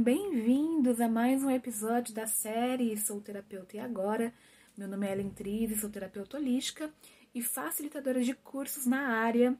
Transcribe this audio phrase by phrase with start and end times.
[0.00, 4.32] bem-vindos a mais um episódio da série Sou Terapeuta e Agora.
[4.74, 6.90] Meu nome é Ellen Trive, sou terapeuta holística
[7.34, 9.54] e facilitadora de cursos na área.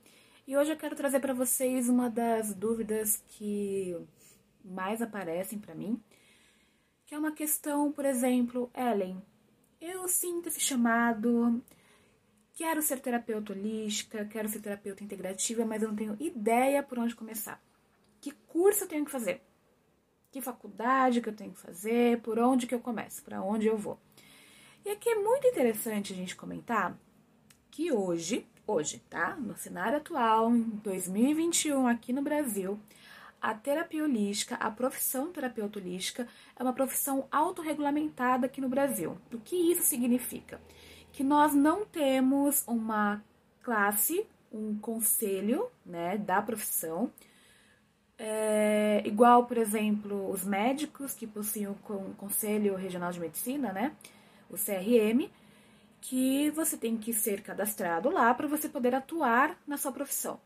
[0.49, 3.95] E hoje eu quero trazer para vocês uma das dúvidas que
[4.65, 6.03] mais aparecem para mim,
[7.05, 9.23] que é uma questão, por exemplo, Ellen,
[9.79, 11.63] eu sinto esse chamado,
[12.55, 17.15] quero ser terapeuta holística, quero ser terapeuta integrativa, mas eu não tenho ideia por onde
[17.15, 17.63] começar.
[18.23, 19.50] Que curso eu tenho que fazer?
[20.31, 22.21] Que faculdade que eu tenho que fazer?
[22.21, 23.23] Por onde que eu começo?
[23.25, 23.99] Para onde eu vou?
[24.85, 26.97] E aqui é muito interessante a gente comentar
[27.69, 29.35] que hoje, hoje, tá?
[29.35, 32.79] No cenário atual, em 2021, aqui no Brasil,
[33.43, 39.19] a terapia holística, a profissão terapeuta holística, é uma profissão autorregulamentada aqui no Brasil.
[39.33, 40.61] O que isso significa?
[41.13, 43.21] Que nós não temos uma
[43.63, 47.11] classe, um conselho né, da profissão,
[48.23, 51.75] é, igual, por exemplo, os médicos que possuem o
[52.19, 53.97] Conselho Regional de Medicina, né,
[54.51, 55.31] o CRM,
[56.03, 60.39] que você tem que ser cadastrado lá para você poder atuar na sua profissão.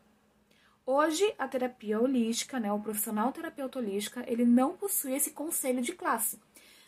[0.85, 5.91] Hoje, a terapia holística, né, o profissional terapeuta holística, ele não possui esse conselho de
[5.91, 6.39] classe.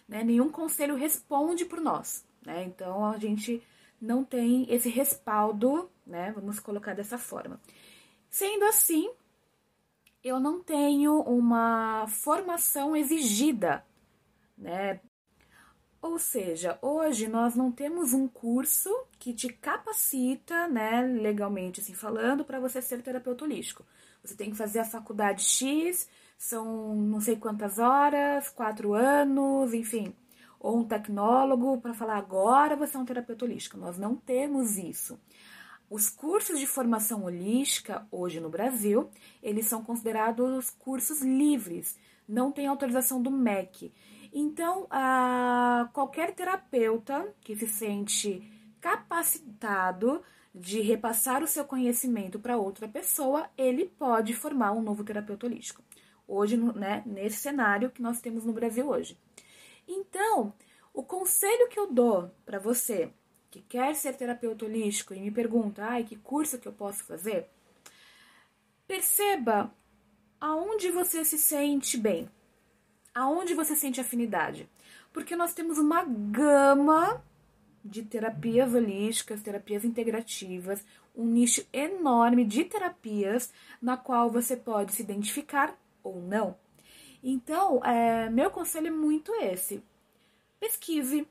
[0.07, 0.23] Né?
[0.23, 2.23] Nenhum conselho responde por nós.
[2.45, 2.63] Né?
[2.63, 3.61] Então, a gente
[3.99, 6.31] não tem esse respaldo, né?
[6.33, 7.59] vamos colocar dessa forma.
[8.29, 9.09] Sendo assim,
[10.23, 13.85] eu não tenho uma formação exigida,
[14.57, 14.99] né?
[16.01, 22.45] Ou seja, hoje nós não temos um curso que te capacita, né, legalmente assim falando,
[22.45, 23.83] para você ser terapeuta holístico.
[24.23, 26.07] Você tem que fazer a faculdade X,
[26.37, 30.13] são não sei quantas horas, quatro anos, enfim,
[30.59, 33.77] ou um tecnólogo para falar agora você é um terapeuta holístico.
[33.77, 35.19] Nós não temos isso.
[35.89, 39.09] Os cursos de formação holística, hoje no Brasil,
[39.41, 43.93] eles são considerados cursos livres, não tem autorização do MEC.
[44.33, 44.87] Então,
[45.93, 48.43] qualquer terapeuta que se sente
[48.81, 50.21] capacitado
[50.53, 55.81] de repassar o seu conhecimento para outra pessoa, ele pode formar um novo terapeuta holístico.
[56.27, 59.17] Hoje, né, nesse cenário que nós temos no Brasil hoje.
[59.87, 60.53] Então,
[60.93, 63.09] o conselho que eu dou para você
[63.57, 67.47] que quer ser terapeuta holístico e me pergunta, ai, que curso que eu posso fazer?
[68.87, 69.73] Perceba
[70.39, 72.29] aonde você se sente bem,
[73.13, 74.69] aonde você sente afinidade.
[75.11, 77.23] Porque nós temos uma gama
[77.83, 80.83] de terapias holísticas, terapias integrativas,
[81.15, 83.51] um nicho enorme de terapias
[83.81, 86.55] na qual você pode se identificar ou não.
[87.23, 89.81] Então, é, meu conselho é muito esse.
[90.59, 91.27] Pesquise,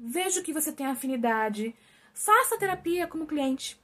[0.00, 1.74] veja que você tem afinidade,
[2.14, 3.78] faça a terapia como cliente.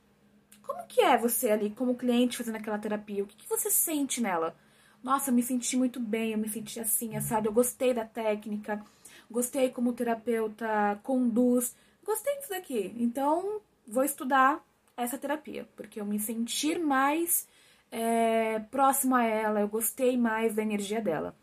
[0.62, 3.22] Como que é você ali como cliente fazendo aquela terapia?
[3.22, 4.56] O que, que você sente nela?
[5.02, 8.82] Nossa, eu me senti muito bem, eu me senti assim, assado, eu gostei da técnica,
[9.30, 12.92] gostei como o terapeuta conduz, gostei disso daqui.
[12.98, 14.64] Então, vou estudar
[14.96, 17.46] essa terapia, porque eu me sentir mais
[17.92, 21.36] é, próximo a ela, eu gostei mais da energia dela.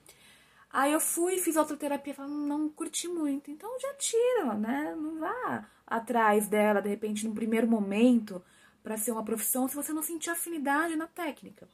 [0.73, 3.51] Aí eu fui, fiz outra terapia, falando, não curti muito.
[3.51, 4.95] Então já tira, né?
[4.97, 8.43] Não vá atrás dela, de repente, no primeiro momento,
[8.81, 11.69] para ser uma profissão, se você não sentir afinidade na técnica.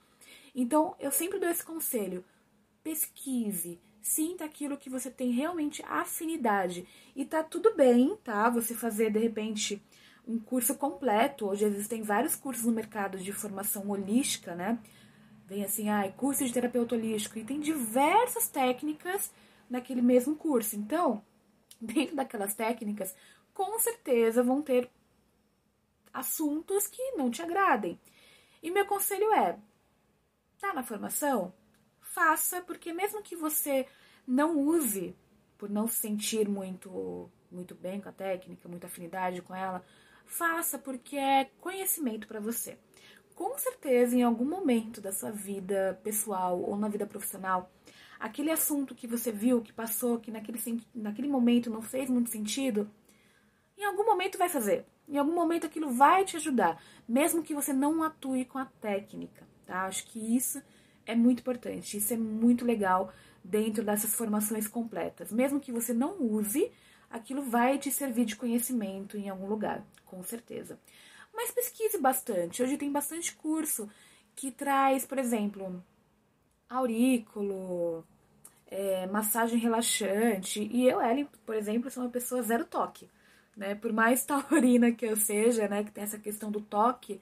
[0.53, 2.25] Então, eu sempre dou esse conselho.
[2.83, 6.85] Pesquise, sinta aquilo que você tem realmente afinidade.
[7.15, 8.49] E tá tudo bem, tá?
[8.49, 9.81] Você fazer, de repente,
[10.27, 11.47] um curso completo.
[11.47, 14.77] Hoje existem vários cursos no mercado de formação holística, né?
[15.49, 19.33] Vem assim, ah, curso de terapeuta holístico, e tem diversas técnicas
[19.67, 20.75] naquele mesmo curso.
[20.75, 21.25] Então,
[21.81, 23.15] dentro daquelas técnicas,
[23.51, 24.87] com certeza vão ter
[26.13, 27.99] assuntos que não te agradem.
[28.61, 29.57] E meu conselho é:
[30.59, 31.51] tá na formação?
[31.99, 33.87] Faça, porque mesmo que você
[34.27, 35.15] não use
[35.57, 39.83] por não se sentir muito muito bem com a técnica, muita afinidade com ela,
[40.23, 42.77] faça porque é conhecimento para você
[43.39, 47.71] com certeza em algum momento da sua vida pessoal ou na vida profissional,
[48.19, 50.59] aquele assunto que você viu, que passou, que naquele,
[50.93, 52.91] naquele momento não fez muito sentido,
[53.77, 54.85] em algum momento vai fazer.
[55.07, 59.47] Em algum momento aquilo vai te ajudar, mesmo que você não atue com a técnica,
[59.65, 59.85] tá?
[59.85, 60.61] Acho que isso
[61.05, 63.09] é muito importante, isso é muito legal
[63.41, 65.31] dentro dessas formações completas.
[65.31, 66.69] Mesmo que você não use,
[67.09, 70.77] aquilo vai te servir de conhecimento em algum lugar, com certeza.
[71.39, 72.61] Mas pesquise bastante.
[72.61, 73.89] Hoje tem bastante curso
[74.35, 75.81] que traz, por exemplo,
[76.69, 78.03] aurículo,
[78.67, 80.61] é, massagem relaxante.
[80.69, 83.09] E eu, Ellen, por exemplo, sou uma pessoa zero toque.
[83.55, 83.73] Né?
[83.73, 87.21] Por mais taurina que eu seja, né, que tem essa questão do toque,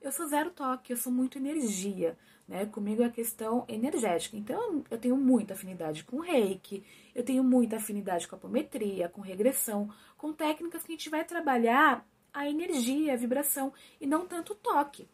[0.00, 2.16] eu sou zero toque, eu sou muito energia.
[2.46, 2.64] Né?
[2.64, 4.36] Comigo é a questão energética.
[4.36, 9.92] Então, eu tenho muita afinidade com reiki, eu tenho muita afinidade com apometria, com regressão,
[10.16, 12.06] com técnicas que a gente vai trabalhar
[12.38, 15.08] a energia, a vibração, e não tanto o toque.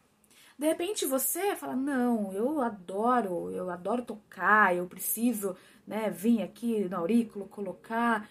[0.59, 5.57] De repente você fala: Não, eu adoro, eu adoro tocar, eu preciso
[5.87, 8.29] né, vir aqui no aurículo, colocar.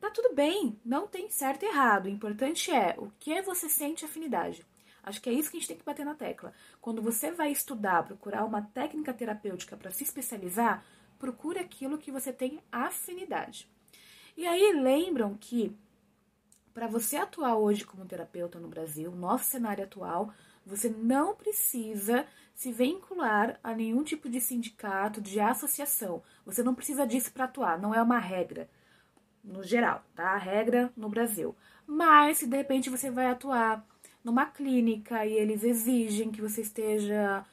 [0.00, 2.06] Tá tudo bem, não tem certo e errado.
[2.06, 4.64] O importante é o que você sente afinidade.
[5.02, 6.52] Acho que é isso que a gente tem que bater na tecla.
[6.80, 10.84] Quando você vai estudar, procurar uma técnica terapêutica para se especializar,
[11.18, 13.68] procure aquilo que você tem afinidade.
[14.36, 15.76] E aí lembram que
[16.78, 20.32] para você atuar hoje como terapeuta no Brasil, nosso cenário atual,
[20.64, 26.22] você não precisa se vincular a nenhum tipo de sindicato, de associação.
[26.46, 28.70] Você não precisa disso para atuar, não é uma regra
[29.42, 30.34] no geral, tá?
[30.34, 31.56] A regra no Brasil.
[31.84, 33.84] Mas se de repente você vai atuar
[34.22, 37.44] numa clínica e eles exigem que você esteja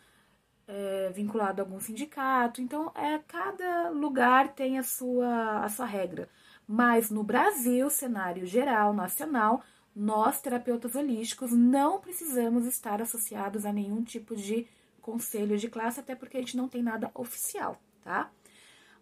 [0.67, 6.29] é, vinculado a algum sindicato, então é cada lugar tem a sua a sua regra.
[6.67, 9.63] Mas no Brasil, cenário geral, nacional,
[9.95, 14.67] nós, terapeutas holísticos, não precisamos estar associados a nenhum tipo de
[15.01, 18.31] conselho de classe, até porque a gente não tem nada oficial, tá?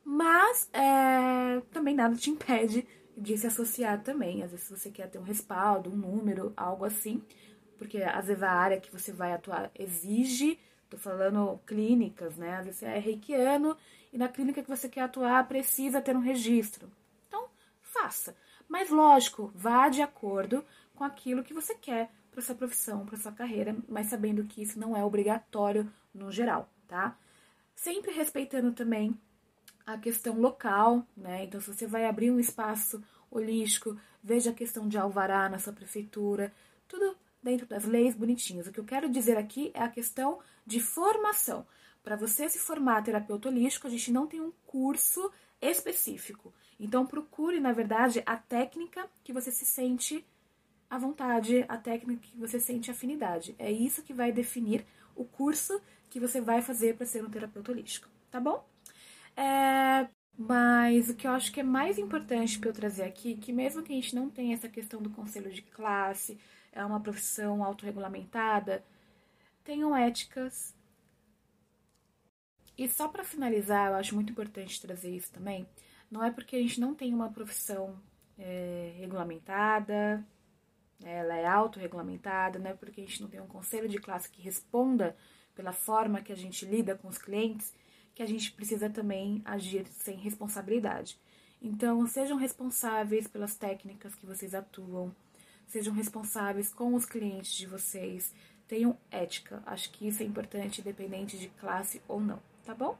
[0.03, 2.85] Mas é, também nada te impede
[3.17, 4.43] de se associar também.
[4.43, 7.23] Às vezes você quer ter um respaldo, um número, algo assim,
[7.77, 12.57] porque às vezes a área que você vai atuar exige, tô falando clínicas, né?
[12.57, 13.77] Às vezes você é reikiano
[14.11, 16.89] e na clínica que você quer atuar precisa ter um registro.
[17.93, 18.35] Faça.
[18.67, 23.31] Mas lógico, vá de acordo com aquilo que você quer para sua profissão, para sua
[23.31, 27.15] carreira, mas sabendo que isso não é obrigatório no geral, tá?
[27.75, 29.15] Sempre respeitando também
[29.85, 31.43] a questão local, né?
[31.43, 35.73] Então, se você vai abrir um espaço holístico, veja a questão de alvará na sua
[35.73, 36.51] prefeitura,
[36.87, 38.65] tudo dentro das leis bonitinhas.
[38.65, 41.67] O que eu quero dizer aqui é a questão de formação.
[42.03, 45.31] Para você se formar terapeuta holístico, a gente não tem um curso
[45.69, 46.53] específico.
[46.79, 50.25] Então, procure, na verdade, a técnica que você se sente
[50.89, 53.55] à vontade, a técnica que você sente afinidade.
[53.59, 57.71] É isso que vai definir o curso que você vai fazer para ser um terapeuta
[57.71, 58.65] holístico, tá bom?
[59.35, 60.07] É,
[60.37, 63.83] mas o que eu acho que é mais importante para eu trazer aqui, que mesmo
[63.83, 66.37] que a gente não tenha essa questão do conselho de classe,
[66.71, 68.83] é uma profissão autorregulamentada,
[69.63, 70.72] tenham éticas.
[72.77, 75.67] E só para finalizar, eu acho muito importante trazer isso também.
[76.09, 77.99] Não é porque a gente não tem uma profissão
[78.37, 80.25] é, regulamentada,
[81.03, 82.73] ela é autorregulamentada, né?
[82.73, 85.15] Porque a gente não tem um conselho de classe que responda
[85.55, 87.73] pela forma que a gente lida com os clientes,
[88.15, 91.19] que a gente precisa também agir sem responsabilidade.
[91.61, 95.15] Então, sejam responsáveis pelas técnicas que vocês atuam,
[95.67, 98.33] sejam responsáveis com os clientes de vocês,
[98.67, 99.63] tenham ética.
[99.65, 102.97] Acho que isso é importante, independente de classe ou não, tá bom?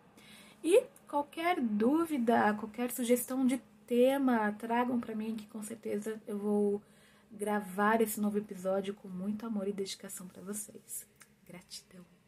[0.63, 6.81] E qualquer dúvida, qualquer sugestão de tema, tragam para mim que com certeza eu vou
[7.31, 11.06] gravar esse novo episódio com muito amor e dedicação para vocês.
[11.45, 12.22] Gratidão.